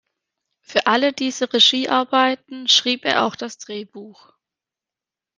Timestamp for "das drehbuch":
3.35-4.33